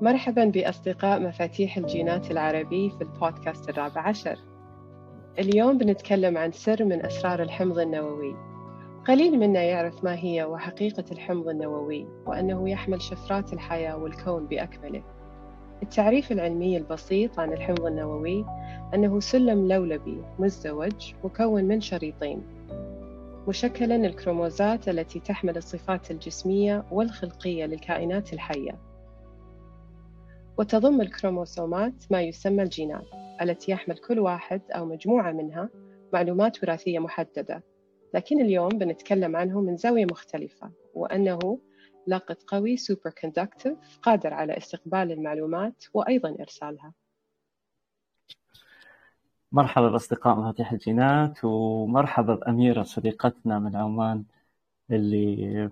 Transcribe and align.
مرحبا 0.00 0.44
بأصدقاء 0.44 1.20
مفاتيح 1.20 1.76
الجينات 1.76 2.30
العربي 2.30 2.90
في 2.90 3.00
البودكاست 3.00 3.68
الرابع 3.68 4.00
عشر. 4.00 4.38
اليوم 5.38 5.78
بنتكلم 5.78 6.38
عن 6.38 6.52
سر 6.52 6.84
من 6.84 7.06
أسرار 7.06 7.42
الحمض 7.42 7.78
النووي. 7.78 8.36
قليل 9.08 9.38
منا 9.38 9.62
يعرف 9.62 10.04
ما 10.04 10.14
هي 10.14 10.44
وحقيقة 10.44 11.04
الحمض 11.12 11.48
النووي 11.48 12.06
وأنه 12.26 12.70
يحمل 12.70 13.02
شفرات 13.02 13.52
الحياة 13.52 13.96
والكون 13.96 14.46
بأكمله. 14.46 15.02
التعريف 15.82 16.32
العلمي 16.32 16.76
البسيط 16.76 17.40
عن 17.40 17.52
الحمض 17.52 17.86
النووي 17.86 18.44
أنه 18.94 19.20
سلم 19.20 19.68
لولبي 19.68 20.22
مزدوج 20.38 21.14
مكون 21.24 21.64
من 21.64 21.80
شريطين. 21.80 22.42
مشكلا 23.48 23.96
الكروموزات 23.96 24.88
التي 24.88 25.20
تحمل 25.20 25.56
الصفات 25.56 26.10
الجسمية 26.10 26.84
والخلقية 26.90 27.64
للكائنات 27.64 28.32
الحية. 28.32 28.95
وتضم 30.58 31.00
الكروموسومات 31.00 32.12
ما 32.12 32.22
يسمى 32.22 32.62
الجينات 32.62 33.06
التي 33.42 33.72
يحمل 33.72 33.98
كل 33.98 34.18
واحد 34.18 34.62
أو 34.70 34.86
مجموعة 34.86 35.32
منها 35.32 35.68
معلومات 36.12 36.62
وراثية 36.64 36.98
محددة. 36.98 37.62
لكن 38.14 38.40
اليوم 38.40 38.68
بنتكلم 38.68 39.36
عنه 39.36 39.60
من 39.60 39.76
زاوية 39.76 40.04
مختلفة 40.04 40.70
وأنه 40.94 41.60
لاقط 42.06 42.42
قوي 42.42 42.76
super 42.76 43.10
conductive 43.10 43.98
قادر 44.02 44.34
على 44.34 44.56
استقبال 44.56 45.12
المعلومات 45.12 45.84
وأيضا 45.94 46.36
إرسالها. 46.40 46.92
مرحبا 49.52 49.88
بأصدقاء 49.88 50.36
مفاتيح 50.36 50.72
الجينات 50.72 51.44
ومرحبا 51.44 52.34
بأميرة 52.34 52.82
صديقتنا 52.82 53.58
من 53.58 53.76
عمان 53.76 54.24
اللي 54.90 55.70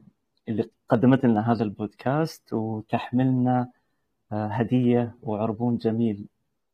اللي 0.48 0.70
قدمت 0.88 1.24
لنا 1.24 1.52
هذا 1.52 1.64
البودكاست 1.64 2.52
وتحملنا 2.52 3.70
هدية 4.33 5.14
وعربون 5.22 5.77
جميل 5.77 6.27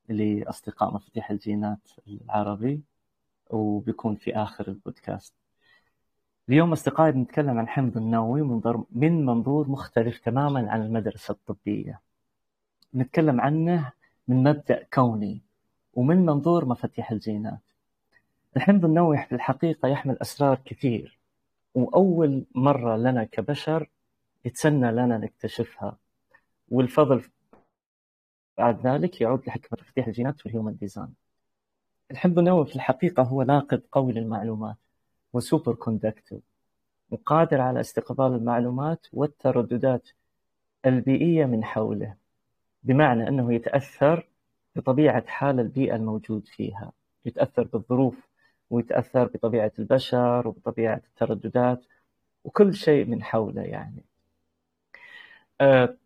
لأصدقاء 0.08 0.94
مفاتيح 0.94 1.30
الجينات 1.30 1.90
العربي 2.08 2.80
وبيكون 3.50 4.16
في 4.16 4.36
آخر 4.36 4.68
البودكاست. 4.68 5.34
اليوم 6.48 6.72
أصدقائي 6.72 7.12
بنتكلم 7.12 7.58
عن 7.58 7.68
حمض 7.68 7.96
النووي 7.96 8.42
من 8.90 9.26
منظور 9.26 9.68
مختلف 9.68 10.18
تماما 10.18 10.70
عن 10.70 10.82
المدرسة 10.82 11.32
الطبية. 11.32 12.00
نتكلم 12.94 13.40
عنه 13.40 13.92
من 14.28 14.42
مبدأ 14.42 14.86
كوني 14.94 15.42
ومن 15.94 16.26
منظور 16.26 16.64
مفاتيح 16.64 17.10
الجينات. 17.10 17.60
الحمض 18.56 18.84
النووي 18.84 19.18
في 19.18 19.34
الحقيقة 19.34 19.88
يحمل 19.88 20.16
أسرار 20.20 20.60
كثير 20.64 21.18
وأول 21.74 22.44
مرة 22.54 22.96
لنا 22.96 23.24
كبشر 23.24 23.90
يتسنى 24.44 24.92
لنا 24.92 25.18
نكتشفها. 25.18 25.96
والفضل 26.68 27.24
بعد 28.60 28.86
ذلك 28.86 29.20
يعود 29.20 29.46
لحكمة 29.46 29.78
مفاتيح 29.80 30.06
الجينات 30.06 30.46
وال 30.46 30.55
human 30.55 30.76
design 30.76 31.14
الحمض 32.10 32.38
النووي 32.38 32.66
في 32.66 32.76
الحقيقة 32.76 33.22
هو 33.22 33.42
ناقد 33.42 33.82
قوي 33.92 34.12
للمعلومات 34.12 34.76
و 35.32 35.39
super 35.39 35.74
conductive 35.74 36.42
وقادر 37.10 37.60
على 37.60 37.80
استقبال 37.80 38.26
المعلومات 38.26 39.06
والترددات 39.12 40.08
البيئية 40.86 41.44
من 41.44 41.64
حوله 41.64 42.14
بمعنى 42.82 43.28
أنه 43.28 43.54
يتأثر 43.54 44.28
بطبيعة 44.76 45.26
حال 45.26 45.60
البيئة 45.60 45.96
الموجود 45.96 46.46
فيها. 46.46 46.92
يتأثر 47.24 47.62
بالظروف 47.62 48.28
ويتأثر 48.70 49.24
بطبيعة 49.24 49.72
البشر 49.78 50.48
وبطبيعة 50.48 51.02
الترددات 51.08 51.84
وكل 52.44 52.74
شيء 52.74 53.04
من 53.04 53.22
حوله 53.22 53.62
يعني. 53.62 54.04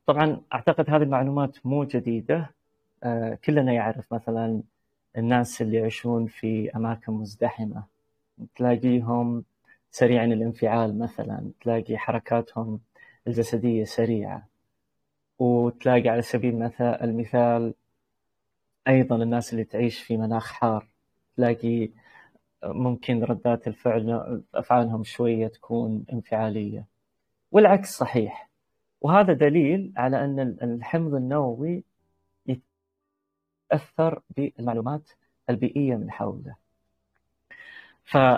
طبعا 0.07 0.41
أعتقد 0.55 0.91
هذه 0.91 1.03
المعلومات 1.03 1.67
مو 1.67 1.85
جديدة. 1.85 2.51
آه، 3.05 3.39
كلنا 3.45 3.73
يعرف 3.73 4.13
مثلا 4.13 4.63
الناس 5.19 5.63
اللي 5.63 5.77
يعيشون 5.77 6.27
في 6.27 6.77
أماكن 6.77 7.13
مزدحمة. 7.13 7.85
تلاقيهم 8.57 9.45
سريع 9.91 10.25
الانفعال 10.25 10.99
مثلا 10.99 11.51
تلاقي 11.61 11.99
حركاتهم 11.99 12.81
الجسدية 13.27 13.85
سريعة. 13.85 14.49
وتلاقي 15.39 16.09
على 16.09 16.23
سبيل 16.23 16.71
المثال 16.81 17.75
أيضا 18.89 19.17
الناس 19.17 19.53
اللي 19.53 19.65
تعيش 19.65 20.03
في 20.03 20.17
مناخ 20.17 20.53
حار. 20.53 20.89
تلاقي 21.37 21.91
ممكن 22.65 23.25
ردات 23.25 23.69
الفعل 23.69 24.43
أفعالهم 24.55 25.05
شوية 25.05 25.47
تكون 25.49 26.05
انفعالية. 26.13 26.87
والعكس 27.53 27.97
صحيح. 27.97 28.54
وهذا 29.05 29.33
دليل 29.33 29.93
على 29.97 30.25
أن 30.25 30.41
الحمض 30.63 31.15
النووي 31.15 31.85
يتأثر 32.47 34.23
بالمعلومات 34.37 35.11
البيئية 35.51 35.97
من 35.97 36.11
حوله. 36.11 36.57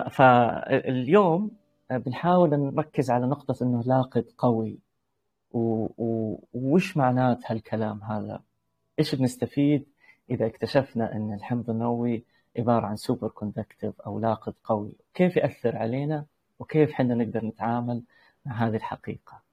فاليوم 0.09 1.51
بنحاول 1.91 2.49
نركز 2.49 3.11
على 3.11 3.25
نقطة 3.27 3.63
أنه 3.63 3.83
لاقط 3.83 4.25
قوي. 4.37 4.79
وش 6.53 6.97
معنات 6.97 7.51
هالكلام 7.51 8.03
هذا؟ 8.03 8.41
إيش 8.99 9.15
بنستفيد 9.15 9.85
إذا 10.29 10.45
اكتشفنا 10.45 11.15
أن 11.15 11.33
الحمض 11.33 11.69
النووي 11.69 12.23
عبارة 12.57 12.85
عن 12.85 12.95
super 12.95 13.27
conductive 13.27 14.01
أو 14.01 14.19
لاقط 14.19 14.55
قوي؟ 14.63 14.91
كيف 15.13 15.37
يأثر 15.37 15.77
علينا؟ 15.77 16.25
وكيف 16.59 16.91
حنا 16.91 17.15
نقدر 17.15 17.45
نتعامل 17.45 18.03
مع 18.45 18.67
هذه 18.67 18.75
الحقيقة؟ 18.75 19.46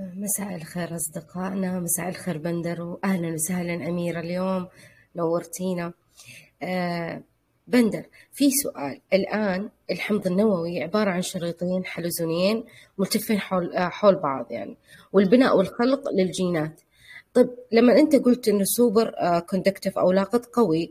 مساء 0.00 0.56
الخير 0.56 0.94
أصدقائنا 0.96 1.80
مساء 1.80 2.08
الخير 2.08 2.38
بندر 2.38 2.82
وأهلا 2.82 3.32
وسهلا 3.32 3.74
أميرة 3.74 4.20
اليوم 4.20 4.68
نورتينا. 5.16 5.92
آه 6.62 7.22
بندر 7.66 8.04
في 8.32 8.50
سؤال. 8.50 9.00
الآن 9.12 9.68
الحمض 9.90 10.26
النووي 10.26 10.82
عبارة 10.82 11.10
عن 11.10 11.22
شريطين 11.22 11.84
حلزونيين 11.84 12.64
ملتفين 12.98 13.40
حول 13.40 13.72
آه 13.76 13.88
حول 13.88 14.14
بعض 14.16 14.52
يعني 14.52 14.76
والبناء 15.12 15.56
والخلق 15.56 16.02
للجينات. 16.18 16.80
طيب 17.34 17.48
لما 17.72 17.98
أنت 17.98 18.16
قلت 18.16 18.48
إنه 18.48 18.64
سوبر 18.64 19.12
آه 19.18 19.38
conductive 19.38 19.98
أو 19.98 20.12
لاقط 20.12 20.46
قوي 20.46 20.90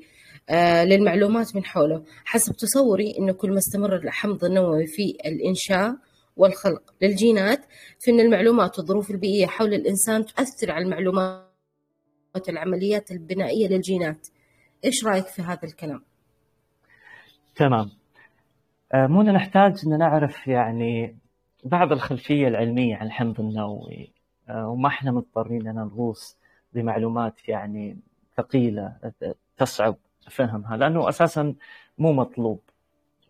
آه 0.50 0.84
للمعلومات 0.84 1.56
من 1.56 1.66
حوله 1.66 2.04
حسب 2.26 2.54
تصوري 2.54 3.16
إنه 3.20 3.34
كل 3.34 3.50
ما 3.52 3.58
استمر 3.58 3.96
الحمض 3.96 4.46
النووي 4.46 4.88
في 4.88 5.18
الإنشاء 5.26 5.96
والخلق 6.40 6.94
للجينات 7.02 7.66
فإن 8.06 8.20
المعلومات 8.20 8.80
والظروف 8.80 9.12
البيئية 9.12 9.46
حول 9.46 9.74
الإنسان 9.74 10.26
تؤثر 10.26 10.72
على 10.72 10.86
المعلومات 10.86 11.50
والعمليات 12.48 13.12
البنائية 13.12 13.68
للجينات. 13.68 14.28
إيش 14.86 15.06
رأيك 15.06 15.28
في 15.28 15.42
هذا 15.42 15.64
الكلام؟ 15.64 16.02
تمام. 17.56 17.90
آه، 18.94 19.08
منى 19.08 19.32
نحتاج 19.32 19.80
أن 19.86 19.98
نعرف 19.98 20.48
يعني 20.48 21.18
بعض 21.64 21.92
الخلفية 21.92 22.48
العلمية 22.48 22.96
عن 22.96 23.06
الحمض 23.06 23.40
النووي. 23.40 24.14
آه، 24.50 24.68
وما 24.68 24.88
إحنا 24.88 25.12
مضطرين 25.12 25.68
أن 25.68 25.76
نغوص 25.76 26.38
بمعلومات 26.74 27.50
يعني 27.50 27.98
ثقيلة 28.38 28.96
تصعب 29.58 29.96
فهمها 30.30 30.78
لأنه 30.78 31.10
أساسا 31.10 31.56
مو 31.98 32.14
مطلوب. 32.14 32.60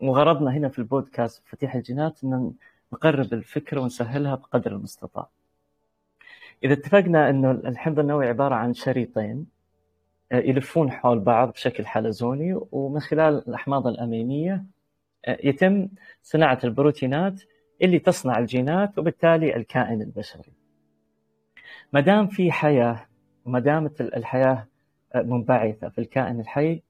وغرضنا 0.02 0.52
هنا 0.52 0.70
في 0.70 0.80
البودكاست 0.80 1.44
فتيح 1.46 1.76
الجينات 1.76 2.24
أن 2.24 2.54
نقرب 2.94 3.34
الفكرة 3.34 3.82
ونسهلها 3.82 4.36
بقدر 4.36 4.72
المستطاع. 4.72 5.30
إذا 6.64 6.74
اتفقنا 6.74 7.30
أنه 7.30 7.52
الحمض 7.52 8.00
النووي 8.00 8.28
عبارة 8.28 8.56
عن 8.56 8.74
شريطين 8.74 9.46
آه، 10.32 10.40
يلفون 10.40 10.92
حول 10.92 11.20
بعض 11.20 11.52
بشكل 11.52 11.86
حلزوني 11.86 12.60
ومن 12.72 13.00
خلال 13.00 13.48
الأحماض 13.48 13.88
الأمينية 13.88 14.66
آه، 15.26 15.38
يتم 15.44 15.90
صناعة 16.24 16.60
البروتينات 16.64 17.42
اللي 17.82 18.00
تصنع 18.00 18.40
الجينات 18.40 19.00
وبالتالي 19.00 19.56
الكائن 19.56 20.02
البشري. 20.02 20.54
ما 21.94 22.00
دام 22.00 22.28
في 22.28 22.52
حياة 22.52 23.06
وما 23.46 23.60
دامت 23.60 24.02
الحياة 24.02 24.68
آه، 25.16 25.22
منبعثة 25.22 25.90
في 25.90 26.02
الكائن 26.02 26.40
الحي 26.40 26.82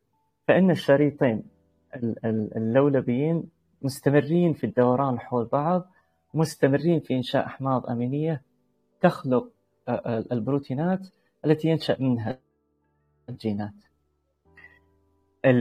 فإن 0.47 0.71
الشريطين 0.71 1.43
اللولبيين 2.55 3.43
مستمرين 3.81 4.53
في 4.53 4.63
الدوران 4.63 5.19
حول 5.19 5.45
بعض 5.45 5.91
مستمرين 6.33 6.99
في 6.99 7.15
إنشاء 7.15 7.45
أحماض 7.45 7.89
أمينية 7.89 8.41
تخلق 9.01 9.51
البروتينات 10.31 11.07
التي 11.45 11.67
ينشأ 11.67 11.97
منها 11.99 12.39
الجينات. 13.29 13.73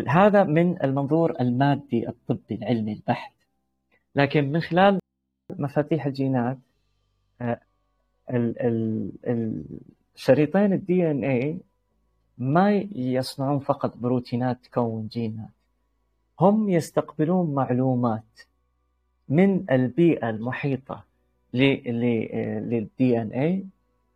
هذا 0.09 0.45
من 0.45 0.83
المنظور 0.83 1.41
المادي 1.41 2.09
الطبي 2.09 2.55
العلمي 2.55 2.93
البحت. 2.93 3.33
لكن 4.15 4.53
من 4.53 4.61
خلال 4.61 4.99
مفاتيح 5.51 6.07
الجينات 6.07 6.59
آه، 7.41 7.61
الشريطين 10.17 10.73
الدي 10.73 11.11
إن 11.11 11.25
اي 11.25 11.61
ما 12.39 12.73
يصنعون 12.93 13.59
فقط 13.59 13.97
بروتينات 13.97 14.65
تكون 14.65 15.09
جينات. 15.09 15.58
هم 16.41 16.69
يستقبلون 16.69 17.55
معلومات 17.55 18.41
من 19.29 19.71
البيئة 19.71 20.31
المحيطة 20.31 21.05
للدي 21.55 23.23
ان 23.23 23.33
اي 23.33 23.67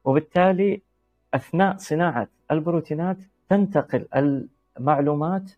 وبالتالي 0.04 0.82
أثناء 1.34 1.76
صناعة 1.76 2.28
البروتينات 2.50 3.16
تنتقل 3.48 4.08
المعلومات 4.78 5.52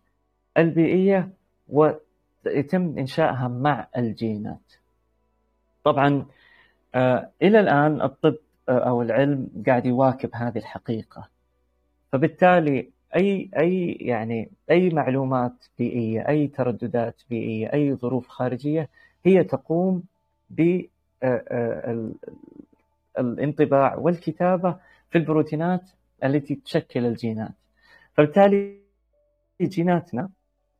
البيئية 0.57 1.29
ويتم 1.69 2.97
إنشائها 2.97 3.47
مع 3.47 3.87
الجينات. 3.97 4.73
طبعا 5.83 6.25
آه، 6.95 7.29
إلى 7.41 7.59
الآن 7.59 8.01
الطب 8.01 8.35
آه، 8.69 8.79
أو 8.79 9.01
العلم 9.01 9.49
قاعد 9.67 9.85
يواكب 9.85 10.29
هذه 10.33 10.57
الحقيقة. 10.57 11.29
فبالتالي 12.11 12.89
أي 13.15 13.49
أي 13.57 13.91
يعني 13.91 14.49
أي 14.71 14.89
معلومات 14.89 15.65
بيئية، 15.79 16.27
أي 16.27 16.47
ترددات 16.47 17.21
بيئية، 17.29 17.73
أي 17.73 17.95
ظروف 17.95 18.27
خارجية 18.27 18.89
هي 19.25 19.43
تقوم 19.43 20.03
ب 20.49 20.81
آه، 21.23 22.11
الانطباع 23.19 23.95
والكتابة 23.95 24.77
في 25.09 25.17
البروتينات 25.17 25.81
التي 26.23 26.55
تشكل 26.55 27.05
الجينات. 27.05 27.51
فبالتالي 28.13 28.79
جيناتنا 29.61 30.29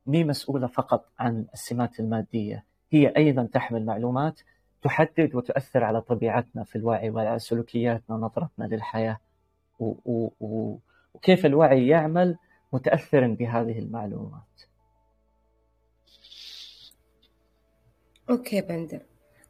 مي 0.06 0.24
مسؤولة 0.24 0.66
فقط 0.66 1.08
عن 1.18 1.46
السمات 1.54 2.00
المادية 2.00 2.64
هي 2.90 3.08
أيضا 3.16 3.48
تحمل 3.52 3.84
معلومات 3.86 4.40
تحدد 4.82 5.34
وتؤثر 5.34 5.84
على 5.84 6.00
طبيعتنا 6.00 6.64
في 6.64 6.76
الوعي 6.76 7.10
وعلى 7.10 7.38
سلوكياتنا 7.38 8.16
ونظرتنا 8.16 8.64
للحياة 8.64 9.18
و 9.80 9.94
و 10.04 10.30
و 10.40 10.76
وكيف 11.16 11.46
الوعي 11.46 11.86
يعمل 11.86 12.36
متأثرا 12.72 13.26
بهذه 13.26 13.78
المعلومات. 13.78 14.42
أوكي 18.30 18.60
بندر. 18.60 19.00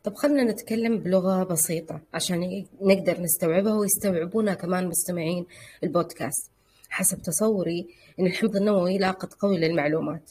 طب 0.05 0.15
خلنا 0.15 0.45
نتكلم 0.45 0.99
بلغة 0.99 1.45
بسيطة 1.45 2.01
عشان 2.15 2.65
نقدر 2.83 3.21
نستوعبها 3.21 3.75
ويستوعبونها 3.75 4.55
كمان 4.55 4.89
مستمعين 4.89 5.47
البودكاست. 5.85 6.51
حسب 6.91 7.19
تصوري 7.23 7.87
إن 8.21 8.27
الحمض 8.27 8.57
النووي 8.57 8.99
لاقط 8.99 9.35
قوي 9.35 9.59
للمعلومات. 9.59 10.31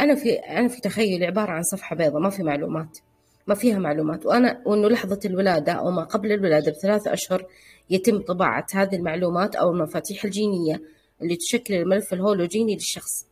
أنا 0.00 0.14
في 0.14 0.32
أنا 0.34 0.68
في 0.68 0.80
تخيلي 0.80 1.26
عبارة 1.26 1.50
عن 1.50 1.62
صفحة 1.62 1.96
بيضاء 1.96 2.20
ما 2.20 2.30
في 2.30 2.42
معلومات. 2.42 2.98
ما 3.46 3.54
فيها 3.54 3.78
معلومات. 3.78 4.26
وأنا 4.26 4.62
وإنه 4.66 4.88
لحظة 4.88 5.20
الولادة 5.24 5.72
أو 5.72 5.90
ما 5.90 6.04
قبل 6.04 6.32
الولادة 6.32 6.72
بثلاثة 6.72 7.12
أشهر 7.12 7.46
يتم 7.90 8.18
طباعة 8.18 8.66
هذه 8.74 8.96
المعلومات 8.96 9.56
أو 9.56 9.70
المفاتيح 9.70 10.24
الجينية 10.24 10.80
اللي 11.22 11.36
تشكل 11.36 11.74
الملف 11.74 12.12
الهولوجيني 12.12 12.74
للشخص. 12.74 13.26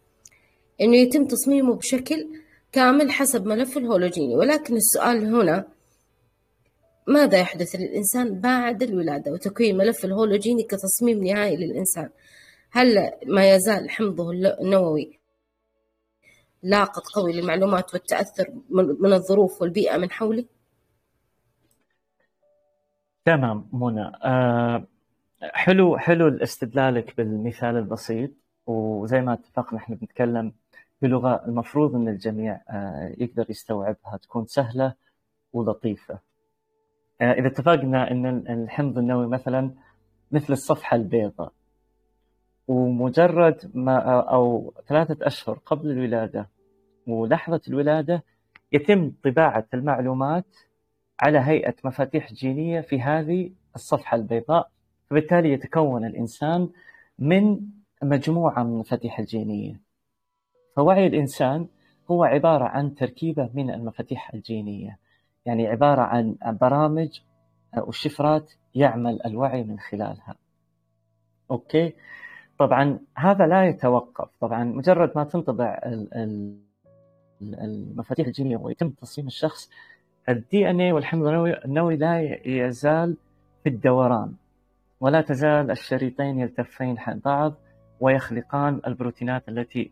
إنه 0.81 0.97
يتم 0.97 1.27
تصميمه 1.27 1.75
بشكل 1.75 2.29
كامل 2.73 3.11
حسب 3.11 3.47
ملف 3.47 3.79
الهولوجيني. 3.79 4.37
ولكن 4.37 4.77
السؤال 4.77 5.35
هنا 5.35 5.69
ماذا 7.07 7.39
يحدث 7.39 7.75
للإنسان 7.75 8.41
بعد 8.41 8.83
الولادة 8.83 9.33
وتكوين 9.33 9.77
ملف 9.77 10.05
الهولوجيني 10.05 10.63
كتصميم 10.63 11.25
نهائي 11.25 11.57
للإنسان؟ 11.57 12.09
هل 12.71 13.11
ما 13.27 13.55
يزال 13.55 13.91
حمضه 13.91 14.31
النووي 14.61 15.19
لاقط 16.63 17.03
قوي 17.15 17.33
للمعلومات 17.33 17.95
والتأثر 17.95 18.47
من 19.01 19.13
الظروف 19.13 19.63
والبيئة 19.63 19.97
من 19.97 20.11
حولي؟ 20.11 20.47
تمام 23.25 23.69
منى 23.73 24.13
أه 24.25 24.87
حلو 25.43 25.99
حلو 25.99 26.29
استدلالك 26.29 27.17
بالمثال 27.17 27.77
البسيط 27.77 28.31
وزي 28.67 29.21
ما 29.21 29.33
اتفقنا 29.33 29.79
إحنا 29.79 29.97
بنتكلم 29.97 30.53
بلغة 31.03 31.45
المفروض 31.47 31.95
إن 31.95 32.09
الجميع 32.09 32.61
أه 32.71 33.15
يقدر 33.19 33.47
يستوعبها 33.51 34.17
تكون 34.23 34.47
سهلة 34.47 34.95
ولطيفة. 35.53 36.19
أه 37.21 37.33
إذا 37.33 37.47
اتفقنا 37.47 38.11
إن 38.11 38.27
الحمض 38.49 38.99
النووي 38.99 39.27
مثلا 39.27 39.71
مثل 40.33 40.53
الصفحة 40.53 40.97
البيضاء 40.97 41.53
ومجرد 42.69 43.71
ما 43.75 43.99
أو 44.21 44.75
ثلاثة 44.89 45.27
أشهر 45.27 45.59
قبل 45.67 45.91
الولادة 45.91 46.49
ولحظة 47.07 47.61
الولادة 47.69 48.23
يتم 48.73 49.13
طباعة 49.25 49.67
المعلومات 49.75 50.47
على 51.23 51.39
هيئة 51.39 51.75
مفاتيح 51.85 52.33
جينية 52.33 52.81
في 52.81 53.01
هذه 53.01 53.51
الصفحة 53.77 54.17
البيضاء 54.17 54.71
فبالتالي 55.11 55.53
يتكون 55.53 56.05
الإنسان 56.05 56.69
من 57.19 57.61
مجموعة 58.03 58.63
من 58.63 58.73
المفاتيح 58.73 59.19
الجينية. 59.19 59.81
فوعي 60.77 61.07
الإنسان 61.07 61.69
هو 62.11 62.25
عبارة 62.25 62.65
عن 62.65 62.95
تركيبة 62.95 63.51
من 63.55 63.71
المفاتيح 63.71 64.35
الجينية 64.35 64.99
يعني 65.47 65.67
عبارة 65.67 66.03
عن 66.03 66.37
برامج 66.45 67.21
وشفرات 67.79 68.53
يعمل 68.75 69.23
الوعي 69.27 69.63
من 69.63 69.79
خلالها. 69.79 70.35
أوكي؟ 71.51 71.95
طبعا 72.59 72.99
هذا 73.17 73.47
لا 73.47 73.69
يتوقف. 73.69 74.29
طبعا 74.41 74.65
مجرد 74.65 75.13
ما 75.17 75.25
تنطبع 75.25 75.81
المفاتيح 77.43 78.27
الجينية 78.27 78.57
ويتم 78.57 78.91
تصميم 78.91 79.27
الشخص 79.27 79.71
الدي 80.29 80.71
ان 80.71 80.81
اي 80.81 80.93
والحمض 80.93 81.27
النووي 81.65 81.97
لا 81.97 82.39
يزال 82.47 83.17
في 83.63 83.69
الدوران 83.69 84.33
ولا 85.01 85.21
تزال 85.21 85.71
الشريطين 85.71 86.41
يلتفين 86.41 86.97
بعض 87.25 87.55
ويخلقان 88.01 88.81
البروتينات 88.87 89.49
التي 89.49 89.91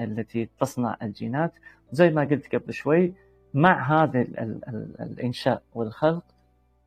التي 0.00 0.48
تصنع 0.60 0.96
الجينات. 1.02 1.52
زي 1.92 2.10
ما 2.10 2.24
قلت 2.24 2.54
قبل 2.54 2.72
شوي 2.72 3.14
مع 3.54 4.02
هذا 4.02 4.20
الإنشاء 5.00 5.62
والخلق 5.74 6.24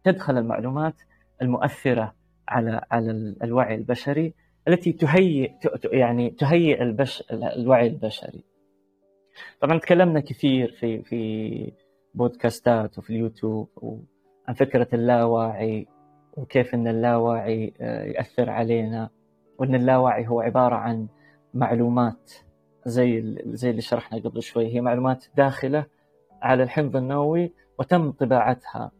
تدخل 0.03 0.37
المعلومات 0.37 0.95
المؤثرة 1.41 2.13
على 2.47 2.81
على 2.91 3.35
الوعي 3.43 3.75
البشري 3.75 4.33
التي 4.67 4.91
تهيئ 4.91 5.51
يعني 5.85 6.29
تهيئ 6.29 6.81
البش 6.81 7.23
الوعي 7.31 7.87
البشري. 7.87 8.43
طبعا 9.61 9.79
تكلمنا 9.79 10.19
كثير 10.19 10.71
في 10.71 11.01
في 11.01 11.71
بودكاستات 12.13 12.97
وفي 12.97 13.09
اليوتيوب 13.09 14.05
عن 14.47 14.53
فكرة 14.53 14.87
اللاوعي 14.93 15.87
وكيف 16.37 16.73
أن 16.73 16.87
اللاوعي 16.87 17.73
آه، 17.81 18.03
يأثر 18.03 18.49
علينا 18.49 19.09
وأن 19.57 19.75
اللاوعي 19.75 20.27
هو 20.27 20.41
عبارة 20.41 20.75
عن 20.75 21.07
معلومات 21.53 22.31
زي 22.85 23.37
زي 23.45 23.69
اللي 23.69 23.81
شرحنا 23.81 24.19
قبل 24.19 24.41
شوي. 24.43 24.73
هي 24.73 24.81
معلومات 24.81 25.25
داخلة 25.37 25.85
على 26.41 26.63
الحمض 26.63 26.95
النووي 26.95 27.51
وتم 27.79 28.11
طباعتها 28.11 28.91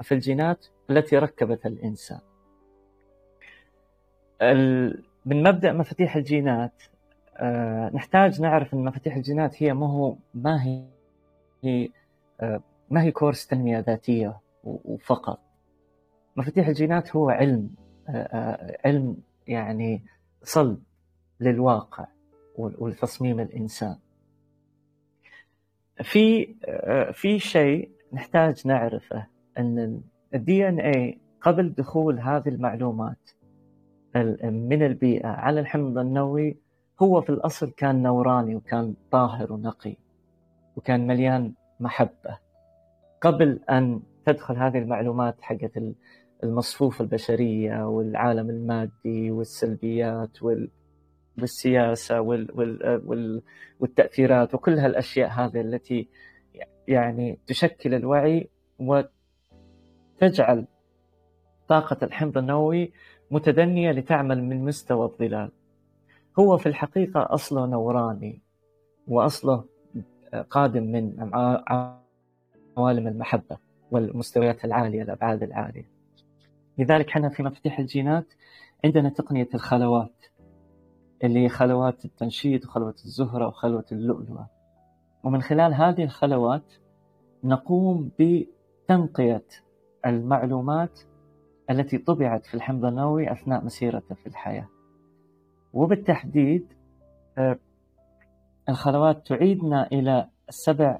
في 0.00 0.14
الجينات 0.14 0.66
التي 0.90 1.18
ركبت 1.18 1.66
الإنسان. 1.66 2.20
من 5.26 5.42
مبدأ 5.42 5.72
مفاتيح 5.72 6.16
الجينات 6.16 6.82
آه، 7.36 7.90
نحتاج 7.94 8.40
نعرف 8.40 8.74
إن 8.74 8.84
مفاتيح 8.84 9.16
الجينات 9.16 9.62
هي 9.62 9.74
ما 9.74 9.86
هو 9.86 10.16
ما 10.34 10.64
هي 11.64 11.90
ما 12.90 13.02
هي 13.02 13.10
كورس 13.10 13.46
تنمية 13.46 13.78
ذاتية 13.78 14.40
وفقط. 14.64 15.40
مفاتيح 16.36 16.68
الجينات 16.68 17.16
هو 17.16 17.30
علم 17.30 17.70
آه، 18.08 18.76
علم 18.84 19.16
يعني 19.46 20.04
صلب 20.42 20.82
للواقع 21.40 22.06
ولتصميم 22.56 23.40
الإنسان. 23.40 23.96
في 26.02 26.54
في 27.12 27.38
شيء 27.38 27.90
نحتاج 28.12 28.66
نعرفه 28.66 29.26
أن 29.58 30.02
الدي 30.34 30.68
ان 30.68 30.80
اي 30.80 31.18
قبل 31.40 31.72
دخول 31.72 32.18
هذه 32.18 32.48
المعلومات 32.48 33.30
من 34.44 34.82
البيئة 34.82 35.28
على 35.28 35.60
الحمض 35.60 35.98
النووي 35.98 36.56
هو 37.02 37.20
في 37.20 37.30
الأصل 37.30 37.70
كان 37.70 38.02
نوراني 38.02 38.56
وكان 38.56 38.94
طاهر 39.10 39.52
ونقي 39.52 39.96
وكان 40.76 41.06
مليان 41.06 41.54
محبة. 41.80 42.38
قبل 43.20 43.60
أن 43.70 44.02
تدخل 44.26 44.56
هذه 44.56 44.78
المعلومات 44.78 45.36
حقت 45.40 45.72
المصفوفة 46.44 47.02
البشرية 47.02 47.88
والعالم 47.88 48.50
المادي 48.50 49.30
والسلبيات 49.30 50.38
والسياسة 51.38 52.20
والتأثيرات 53.80 54.54
وكل 54.54 54.78
هالأشياء 54.78 55.28
هذه 55.28 55.60
التي 55.60 56.08
يعني 56.88 57.38
تشكل 57.46 57.94
الوعي 57.94 58.48
وتجعل 60.18 60.66
طاقة 61.68 61.96
الحمض 62.02 62.38
النووي 62.38 62.92
متدنية 63.30 63.90
لتعمل 63.90 64.44
من 64.44 64.64
مستوى 64.64 65.06
الظلال. 65.06 65.52
هو 66.38 66.56
في 66.56 66.66
الحقيقة 66.66 67.26
أصله 67.34 67.66
نوراني 67.66 68.42
وأصله 69.06 69.64
قادم 70.50 70.82
من 70.82 71.30
عوالم 72.76 73.08
المحبة 73.08 73.58
والمستويات 73.90 74.64
العالية 74.64 75.02
الأبعاد 75.02 75.42
العالية. 75.42 75.90
لذلك 76.78 77.08
إحنا 77.08 77.28
في 77.28 77.42
مفاتيح 77.42 77.78
الجينات 77.78 78.26
عندنا 78.84 79.08
تقنية 79.08 79.48
الخلوات 79.54 80.24
اللي 81.24 81.44
هي 81.44 81.48
خلوات 81.48 82.04
التنشيط 82.04 82.64
وخلوة 82.66 82.94
الزهرة 83.04 83.46
وخلوة 83.46 83.84
اللؤلؤة. 83.92 84.48
ومن 85.24 85.42
خلال 85.42 85.74
هذه 85.74 86.04
الخلوات 86.04 86.72
نقوم 87.44 88.10
بتنقية 88.18 89.44
المعلومات 90.06 91.00
التي 91.70 91.98
طبعت 91.98 92.46
في 92.46 92.54
الحمض 92.54 92.84
النووي 92.84 93.32
أثناء 93.32 93.64
مسيرته 93.64 94.14
في 94.14 94.26
الحياة. 94.26 94.68
وبالتحديد 95.72 96.72
آه، 97.38 97.58
الخلوات 98.70 99.26
تعيدنا 99.26 99.86
إلى 99.86 100.28
السبع 100.48 100.98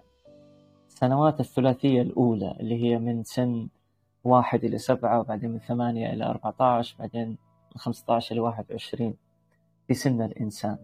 سنوات 0.88 1.40
الثلاثية 1.40 2.02
الأولى 2.02 2.56
اللي 2.60 2.82
هي 2.84 2.98
من 2.98 3.22
سن 3.24 3.68
واحد 4.24 4.64
إلى 4.64 4.78
سبعة 4.78 5.20
وبعدين 5.20 5.50
من 5.50 5.58
ثمانية 5.58 6.12
إلى 6.12 6.24
أربعة 6.24 6.78
عشر 6.78 6.96
بعدين 6.98 7.28
من 7.28 7.76
خمسة 7.76 8.14
عشر 8.14 8.32
إلى 8.32 8.40
واحد 8.40 8.64
وعشرين 8.70 9.14
في 9.88 9.94
سن 9.94 10.22
الإنسان. 10.22 10.78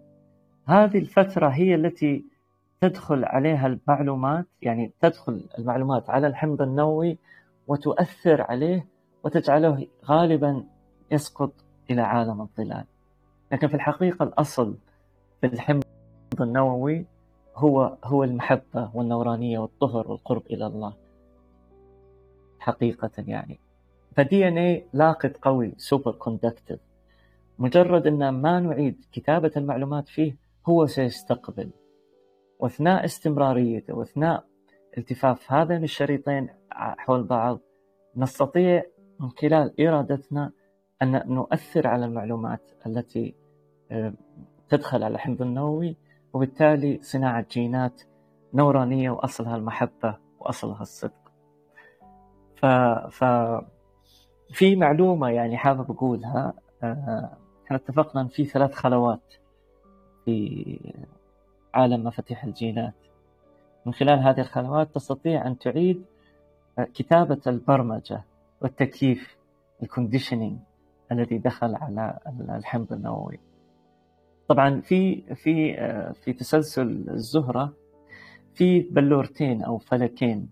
هذه 0.66 0.99
الفترة 0.99 1.49
هي 1.49 1.75
التي 1.75 2.25
تدخل 2.81 3.25
عليها 3.25 3.66
المعلومات 3.66 4.47
يعني 4.62 4.93
تدخل 5.00 5.49
المعلومات 5.59 6.11
على 6.11 6.26
الحمض 6.26 6.62
النووي 6.62 7.19
وتؤثر 7.66 8.43
عليه 8.43 8.87
وتجعله 9.25 9.87
غالبا 10.05 10.64
يسقط 11.11 11.52
إلى 11.90 12.02
عالم 12.02 12.40
الظلال. 12.40 12.85
لكن 13.52 13.69
في 13.69 13.75
الحقيقة 13.75 14.23
الأصل 14.23 14.76
في 15.40 15.47
الحمض 15.47 15.86
النووي 16.40 17.06
هو 17.56 17.97
هو 18.04 18.25
المحبة 18.25 18.90
والنورانية 18.95 19.59
والطهر 19.59 20.11
والقرب 20.11 20.42
إلى 20.50 20.66
الله. 20.66 20.95
حقيقة 22.59 23.11
يعني. 23.18 23.61
ف 24.16 24.49
DNA 24.49 24.87
لاقط 24.92 25.37
قوي 25.42 25.75
super 25.76 26.12
conductive 26.12 26.80
مجرد 27.59 28.06
أن 28.06 28.28
ما 28.28 28.61
نعيد 28.61 29.04
كتابة 29.12 29.52
المعلومات 29.56 30.09
فيه 30.09 30.37
هو 30.66 30.87
سيستقبل. 30.87 31.71
وأثناء 32.59 33.04
استمراريته 33.04 33.95
وأثناء 33.95 34.45
التفاف 34.99 35.52
هذين 35.52 35.85
الشريطين 35.85 36.49
حول 36.73 37.23
بعض 37.23 37.61
نستطيع 38.16 38.83
من 39.21 39.28
خلال 39.28 39.80
إرادتنا 39.80 40.52
أن 41.02 41.23
نؤثر 41.35 41.87
على 41.87 42.04
المعلومات 42.04 42.71
التي 42.87 43.35
آه، 43.90 44.12
تدخل 44.68 45.02
على 45.02 45.14
الحمض 45.14 45.42
النووي 45.42 45.97
وبالتالي 46.37 46.99
صناعة 47.02 47.47
جينات 47.50 48.02
نورانية 48.55 49.11
وأصلها 49.11 49.57
المحبة 49.57 50.16
وأصلها 50.40 50.83
الصدق. 50.83 51.33
ف... 52.57 52.66
ف... 53.11 53.25
في 54.52 54.76
معلومة 54.76 55.28
يعني 55.28 55.57
حابب 55.57 55.90
أقولها 55.90 56.52
آه، 56.83 57.37
إحنا 57.64 57.76
اتفقنا 57.76 58.21
أن 58.23 58.28
في 58.28 58.45
ثلاث 58.45 58.75
خلوات 58.75 59.35
في 60.25 60.95
عالم 61.75 62.05
مفاتيح 62.05 62.45
الجينات. 62.45 62.95
من 63.87 63.95
خلال 63.95 64.19
هذه 64.19 64.40
الخلوات 64.40 64.95
تستطيع 64.95 65.47
أن 65.47 65.59
تعيد 65.59 66.05
آه، 66.78 66.88
كتابة 66.95 67.40
البرمجة 67.47 68.25
والتكييف 68.61 69.37
الكونديشنينج 69.83 70.59
الذي 71.12 71.38
دخل 71.38 71.75
على 71.75 72.19
الحمض 72.50 72.93
النووي. 72.93 73.38
طبعا 74.48 74.80
في 74.80 75.22
في 75.34 75.76
في 76.14 76.32
تسلسل 76.32 77.04
الزهرة 77.08 77.72
في 78.54 78.80
بلورتين 78.80 79.62
أو 79.62 79.78
فلكين 79.78 80.50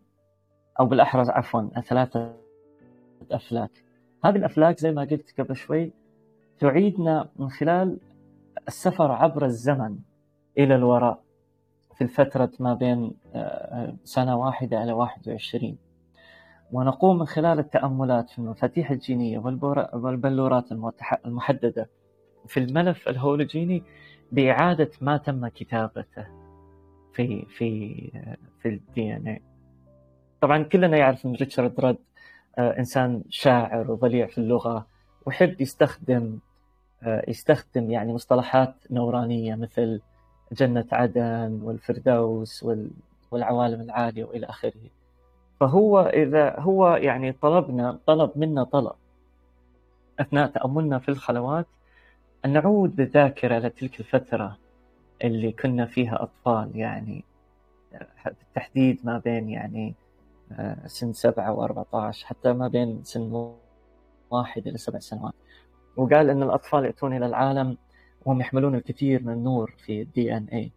أو 0.81 0.87
بالأحرى 0.87 1.25
عفوا 1.29 1.81
ثلاثة 1.81 2.35
أفلاك. 3.33 3.71
هذه 4.25 4.37
الأفلاك 4.37 4.79
زي 4.79 4.93
ما 4.93 5.03
قلت 5.03 5.41
قبل 5.41 5.57
شوي 5.57 5.93
تعيدنا 6.59 7.29
من 7.37 7.49
خلال 7.49 7.99
السفر 8.69 9.13
عبر 9.13 9.45
الزمن 9.45 9.99
إلى 10.59 10.75
الوراء 10.75 11.23
في 11.95 12.05
الفترة 12.05 12.51
ما 12.61 12.75
بين 12.75 13.13
آه، 13.35 13.97
سنة 14.05 14.37
واحدة 14.37 14.83
إلى 14.83 14.93
21 14.93 15.77
ونقوم 16.73 17.19
من 17.19 17.27
خلال 17.27 17.59
التأملات 17.59 18.31
في 18.31 18.39
المفاتيح 18.39 18.91
الجينية 18.91 19.39
والبلورات 19.93 20.73
المحددة. 21.27 21.89
في 22.49 22.61
الملف 22.61 23.09
الهولوجيني 23.09 23.83
بإعادة 24.33 24.91
ما 25.01 25.17
تم 25.17 25.49
كتابته 25.49 26.27
في 27.13 27.47
في 27.57 27.95
في 28.63 28.69
الدي 28.69 29.17
ان 29.17 29.29
اي 29.29 29.43
طبعا 30.41 30.63
كلنا 30.63 30.97
يعرف 30.97 31.27
ان 31.27 31.35
ريتشارد 31.35 31.81
رد 31.81 31.99
آه، 32.59 32.79
إنسان 32.79 33.23
شاعر 33.29 33.91
وضليع 33.91 34.27
في 34.27 34.39
اللغة 34.39 34.87
ويحب 35.27 35.61
يستخدم 35.61 36.39
آه، 37.03 37.25
يستخدم 37.29 37.91
يعني 37.91 38.13
مصطلحات 38.13 38.75
نورانية 38.91 39.55
مثل 39.55 40.01
جنة 40.53 40.87
عدن 40.93 41.61
والفردوس 41.63 42.67
والعوالم 43.31 43.81
العالية 43.81 44.25
وإلى 44.25 44.47
آخره. 44.47 44.91
فهو 45.61 46.01
إذا 46.01 46.61
هو 46.61 46.97
يعني 46.97 47.33
طلبنا 47.33 47.99
طلب 48.07 48.31
منا 48.37 48.65
طلب 48.65 48.93
أثناء 50.21 50.47
تأملنا 50.47 50.99
في 50.99 51.09
الخلوات 51.09 51.67
أن 52.45 52.53
نعود 52.53 52.97
بالذاكرة 52.97 53.59
لتلك 53.59 54.01
الفترة 54.01 54.59
اللي 55.25 55.53
كنا 55.53 55.87
فيها 55.87 56.23
أطفال 56.23 56.77
يعني 56.77 57.25
بالتحديد 58.25 59.01
ما 59.05 59.19
بين 59.19 59.49
يعني 59.49 59.95
آه، 60.53 60.87
سن 60.87 61.13
سبعة 61.13 61.53
وأربعة 61.53 62.13
حتى 62.13 62.53
ما 62.53 62.69
بين 62.69 63.05
سن 63.05 63.55
واحد 64.31 64.67
إلى 64.67 64.79
سبع 64.79 64.99
سنوات. 64.99 65.35
وقال 65.97 66.31
أن 66.31 66.43
الأطفال 66.43 66.85
يأتون 66.85 67.17
إلى 67.17 67.27
العالم 67.27 67.77
وهم 68.25 68.41
يحملون 68.41 68.75
الكثير 68.75 69.23
من 69.23 69.33
النور 69.33 69.75
في 69.79 70.03
الدي 70.03 70.37
إن 70.37 70.45
اي 70.53 70.73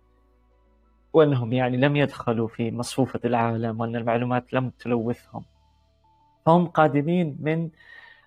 وأنهم 1.13 1.53
يعني 1.53 1.77
لم 1.77 1.95
يدخلوا 1.95 2.47
في 2.47 2.71
مصفوفة 2.71 3.19
العالم 3.25 3.79
وأن 3.79 3.95
المعلومات 3.95 4.53
لم 4.53 4.69
تلوثهم. 4.69 5.45
فهم 6.45 6.67
قادمين 6.67 7.37
من 7.39 7.69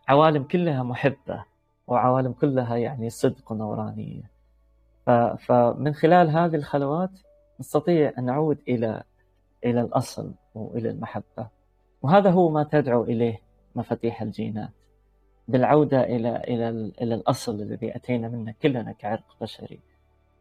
عوالم 0.08 0.42
كلها 0.42 0.82
محبة. 0.82 1.49
وعوالم 1.90 2.32
كلها 2.32 2.76
يعني 2.76 3.10
صدق 3.10 3.52
ونورانية. 3.52 4.30
فمن 5.38 5.94
خلال 5.94 6.30
هذه 6.30 6.54
الخلوات 6.54 7.10
نستطيع 7.60 8.12
أن 8.18 8.24
نعود 8.24 8.58
إلى 8.68 9.02
إلى 9.64 9.80
الأصل 9.80 10.32
وإلى 10.54 10.90
المحبة. 10.90 11.48
وهذا 12.02 12.30
هو 12.30 12.50
ما 12.50 12.62
تدعو 12.62 13.04
إليه 13.04 13.40
مفاتيح 13.74 14.22
الجينات. 14.22 14.70
بالعودة 15.48 16.00
إلى 16.00 16.36
إلى 16.36 16.68
إلى 17.02 17.14
الأصل 17.14 17.54
الذي 17.54 17.96
أتينا 17.96 18.28
منه 18.28 18.54
كلنا 18.62 18.92
كعرق 18.92 19.36
بشري. 19.40 19.80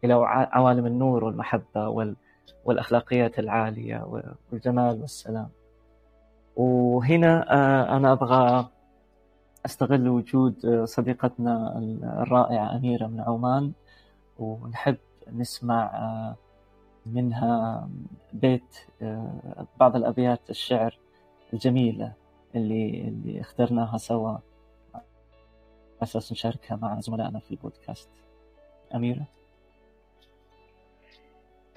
إلى 0.03 0.13
عوالم 0.51 0.85
النور 0.85 1.23
والمحبة 1.23 2.13
والأخلاقيات 2.65 3.39
العالية 3.39 4.27
والجمال 4.51 5.01
والسلام. 5.01 5.49
وهنا 6.55 7.53
آه، 7.53 7.97
أنا 7.97 8.11
أبغى 8.11 8.69
أستغل 9.69 10.07
وجود 10.07 10.83
صديقتنا 10.83 11.77
الرائعة 12.21 12.75
أميرة 12.75 13.07
من 13.07 13.21
عمان 13.21 13.71
ونحب 14.39 14.97
نسمع 15.31 16.35
منها 17.05 17.89
بيت 18.33 18.75
بعض 19.79 19.95
الأبيات 19.95 20.49
الشعر 20.49 20.97
الجميلة 21.53 22.13
اللي 22.55 23.01
اللي 23.07 23.41
اخترناها 23.41 23.97
سوا. 23.97 24.38
على 24.93 25.03
أساس 26.03 26.31
نشاركها 26.31 26.75
مع 26.75 26.99
زملائنا 26.99 27.39
في 27.39 27.51
البودكاست. 27.51 28.09
أميرة؟ 28.95 29.25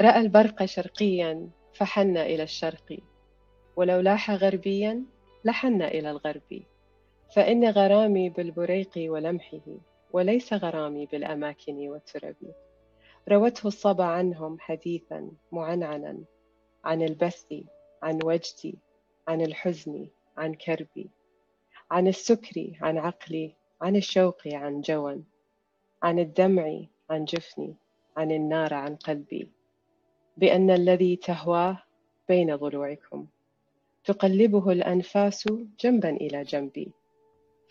رأى 0.01 0.21
البرق 0.21 0.65
شرقيا 0.65 1.49
فحن 1.75 2.17
إلى 2.17 2.43
الشرق. 2.43 2.99
ولو 3.77 4.01
لاح 4.01 4.31
غربيا 4.31 5.03
لحن 5.45 5.83
إلى 5.83 6.11
الغرب. 6.11 6.63
فإن 7.35 7.71
غرامي 7.71 8.29
بالبريق 8.31 8.91
ولمحه 8.97 9.67
وليس 10.13 10.53
غرامي 10.53 11.07
بالأماكن 11.07 11.89
والترب. 11.89 12.37
روته 13.29 13.67
الصبا 13.67 14.05
عنهم 14.05 14.59
حديثا 14.61 15.31
معنعنا 15.53 16.19
عن 16.85 17.03
البث 17.03 17.55
عن 18.03 18.19
وجدي 18.25 18.79
عن 19.29 19.41
الحزن 19.41 20.09
عن 20.37 20.55
كربي 20.55 21.11
عن 21.91 22.09
السكر 22.09 22.73
عن 22.81 22.99
عقلي 22.99 23.55
عن 23.81 23.97
الشوق 23.97 24.49
عن 24.49 24.81
جوى 24.81 25.23
عن 26.03 26.19
الدمع 26.19 26.81
عن 27.11 27.25
جفني 27.25 27.77
عن 28.17 28.31
النار 28.31 28.75
عن 28.75 28.97
قلبي. 28.97 29.49
بأن 30.37 30.71
الذي 30.71 31.17
تهواه 31.17 31.83
بين 32.29 32.57
ضلوعكم. 32.57 33.27
تقلبه 34.05 34.73
الأنفاس 34.73 35.49
جنبا 35.81 36.11
إلى 36.11 36.43
جنبي. 36.43 36.93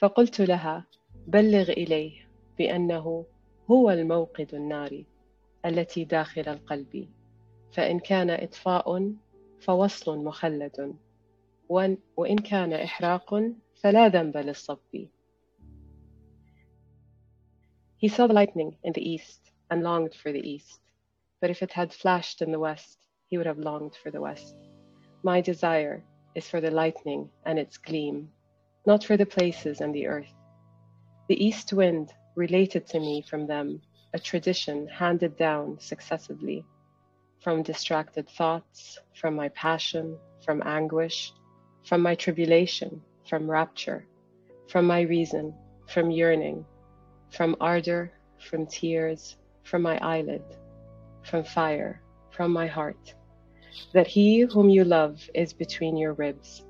فقلت 0.02 0.42
لها 0.42 0.86
بلغ 1.28 1.70
إليه 1.72 2.28
بأنه 2.58 3.26
هو 3.72 3.92
الموقد 3.92 4.56
النار 4.56 5.04
التي 5.66 6.04
داخل 6.04 6.42
القلب 6.48 7.10
فإن 7.72 8.00
كان 8.00 8.30
إطفاء 8.30 9.14
فوصل 9.60 10.24
مخلد 10.24 10.96
وإن 12.18 12.38
كان 12.38 12.74
إحراق 12.74 13.44
فلا 13.76 14.08
ذنب 14.08 14.38
للصب 14.38 15.08
He 17.98 18.08
saw 18.08 18.26
the 18.26 18.34
lightning 18.34 18.78
in 18.84 18.94
the 18.94 19.10
east 19.10 19.52
and 19.70 19.84
longed 19.84 20.16
for 20.16 20.32
the 20.32 20.50
east. 20.50 20.80
But 21.40 21.52
if 21.52 21.62
it 21.62 21.72
had 21.72 21.94
flashed 21.94 22.42
in 22.42 22.52
the 22.52 22.60
west, 22.60 22.98
he 23.28 23.38
would 23.38 23.46
have 23.46 23.60
longed 23.60 23.96
for 24.02 24.10
the 24.10 24.22
west. 24.22 24.56
My 25.22 25.42
desire 25.42 26.04
is 26.34 26.50
for 26.50 26.60
the 26.60 26.72
lightning 26.72 27.30
and 27.46 27.60
its 27.60 27.78
gleam 27.78 28.32
not 28.86 29.04
for 29.04 29.18
the 29.18 29.26
places 29.26 29.82
and 29.82 29.94
the 29.94 30.08
earth. 30.08 30.34
The 31.28 31.44
east 31.44 31.74
wind 31.74 32.12
related 32.36 32.88
to 32.88 33.00
me 33.00 33.24
from 33.30 33.48
them, 33.48 33.82
a 34.14 34.20
tradition 34.20 34.88
handed 34.88 35.38
down 35.38 35.80
successively 35.80 36.66
from 37.42 37.64
distracted 37.64 38.30
thoughts, 38.30 39.00
from 39.16 39.36
my 39.36 39.50
passion, 39.50 40.18
from 40.46 40.62
anguish, 40.66 41.34
from 41.84 42.02
my 42.02 42.14
tribulation, 42.14 43.02
from 43.28 43.50
rapture, 43.50 44.06
from 44.70 44.86
my 44.86 45.02
reason, 45.02 45.54
from 45.88 46.12
yearning, 46.12 46.64
from 47.32 47.56
ardor, 47.60 48.12
from 48.40 48.68
tears, 48.68 49.38
from 49.64 49.82
my 49.82 49.98
eyelid, 50.00 50.44
from 51.24 51.44
fire, 51.44 52.02
from 52.30 52.52
my 52.52 52.68
heart, 52.68 53.16
that 53.94 54.08
he 54.08 54.42
whom 54.42 54.70
you 54.70 54.84
love 54.84 55.20
is 55.34 55.54
between 55.54 55.98
your 55.98 56.14
ribs. 56.14 56.64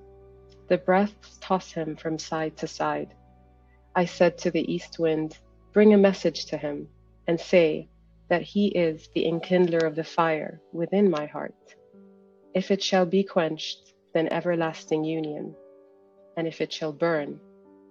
The 0.70 0.78
breaths 0.78 1.38
toss 1.40 1.72
him 1.72 1.96
from 1.96 2.18
side 2.18 2.56
to 2.58 2.66
side. 2.66 3.14
I 3.94 4.04
said 4.04 4.38
to 4.38 4.50
the 4.50 4.72
east 4.72 4.98
wind, 4.98 5.38
Bring 5.72 5.94
a 5.94 5.98
message 5.98 6.46
to 6.46 6.56
him, 6.56 6.88
and 7.26 7.38
say 7.40 7.88
that 8.28 8.42
he 8.42 8.68
is 8.68 9.08
the 9.14 9.26
enkindler 9.26 9.86
of 9.86 9.94
the 9.94 10.04
fire 10.04 10.60
within 10.72 11.10
my 11.10 11.26
heart. 11.26 11.54
If 12.54 12.70
it 12.70 12.82
shall 12.82 13.06
be 13.06 13.22
quenched, 13.22 13.92
then 14.14 14.28
everlasting 14.32 15.04
union, 15.04 15.54
and 16.36 16.46
if 16.46 16.60
it 16.60 16.72
shall 16.72 16.92
burn, 16.92 17.38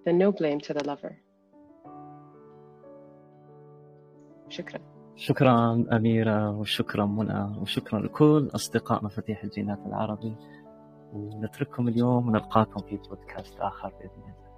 then 0.05 0.17
no 0.17 0.31
blame 0.31 0.59
to 0.61 0.73
the 0.73 0.83
lover. 0.83 1.21
شكرا 4.49 4.79
شكرا 5.15 5.85
أميرة 5.91 6.51
وشكرا 6.51 7.05
منى 7.05 7.57
وشكرا 7.61 7.99
لكل 7.99 8.49
أصدقاء 8.55 9.03
مفاتيح 9.05 9.43
الجينات 9.43 9.79
العربي 9.85 10.35
ونترككم 11.12 11.88
اليوم 11.88 12.28
ونلقاكم 12.28 12.80
في 12.80 12.96
بودكاست 12.96 13.60
آخر 13.60 13.88
بإذن 13.88 14.10
الله. 14.22 14.49